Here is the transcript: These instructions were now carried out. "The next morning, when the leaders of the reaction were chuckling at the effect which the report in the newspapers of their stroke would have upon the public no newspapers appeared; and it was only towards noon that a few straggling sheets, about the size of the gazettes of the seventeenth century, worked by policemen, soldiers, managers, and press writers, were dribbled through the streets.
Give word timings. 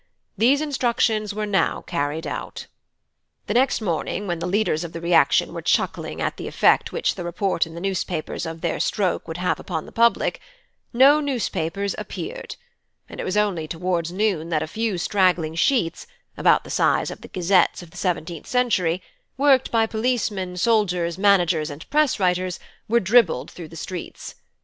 These 0.35 0.61
instructions 0.61 1.31
were 1.31 1.45
now 1.45 1.83
carried 1.83 2.25
out. 2.25 2.65
"The 3.45 3.53
next 3.53 3.81
morning, 3.81 4.25
when 4.25 4.39
the 4.39 4.47
leaders 4.47 4.83
of 4.83 4.93
the 4.93 4.99
reaction 4.99 5.53
were 5.53 5.61
chuckling 5.61 6.19
at 6.19 6.37
the 6.37 6.47
effect 6.47 6.91
which 6.91 7.13
the 7.13 7.23
report 7.23 7.67
in 7.67 7.75
the 7.75 7.79
newspapers 7.81 8.47
of 8.47 8.61
their 8.61 8.79
stroke 8.79 9.27
would 9.27 9.37
have 9.37 9.59
upon 9.59 9.85
the 9.85 9.91
public 9.91 10.41
no 10.91 11.19
newspapers 11.19 11.93
appeared; 11.99 12.55
and 13.07 13.19
it 13.19 13.23
was 13.23 13.37
only 13.37 13.67
towards 13.67 14.11
noon 14.11 14.49
that 14.49 14.63
a 14.63 14.67
few 14.67 14.97
straggling 14.97 15.53
sheets, 15.53 16.07
about 16.35 16.63
the 16.63 16.71
size 16.71 17.11
of 17.11 17.21
the 17.21 17.27
gazettes 17.27 17.83
of 17.83 17.91
the 17.91 17.97
seventeenth 17.97 18.47
century, 18.47 19.03
worked 19.37 19.69
by 19.69 19.85
policemen, 19.85 20.57
soldiers, 20.57 21.19
managers, 21.19 21.69
and 21.69 21.87
press 21.91 22.19
writers, 22.19 22.59
were 22.87 22.99
dribbled 22.99 23.51
through 23.51 23.67
the 23.67 23.75
streets. 23.75 24.33